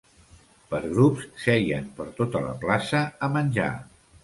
Per 0.71 0.79
grups, 0.93 1.27
seien 1.43 1.91
per 2.01 2.09
tota 2.23 2.43
la 2.47 2.57
plaça, 2.65 3.05
a 3.29 3.33
menjar. 3.39 3.71